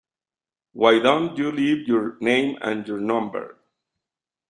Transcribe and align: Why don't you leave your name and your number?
Why 0.73 0.97
don't 0.97 1.37
you 1.37 1.51
leave 1.51 1.87
your 1.87 2.17
name 2.21 2.57
and 2.59 2.87
your 2.87 2.99
number? 2.99 3.59